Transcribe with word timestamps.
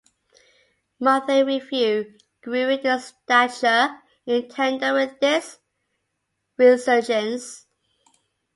"Monthly 0.99 1.43
Review" 1.43 2.17
grew 2.41 2.69
in 2.69 2.99
stature 2.99 4.01
in 4.25 4.49
tandem 4.49 4.95
with 4.95 5.19
this 5.19 5.59
resurgence. 6.57 7.67